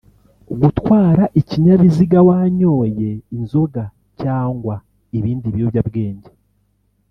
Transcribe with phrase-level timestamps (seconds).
[0.61, 3.83] gutwara ikinyabiziga wanyoye inzoga
[4.21, 4.75] cyangwa
[5.17, 6.31] ibindi biyobyabwenge